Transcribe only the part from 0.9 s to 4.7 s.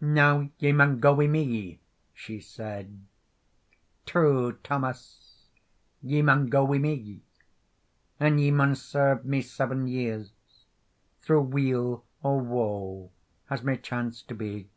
go wi me," she said, "True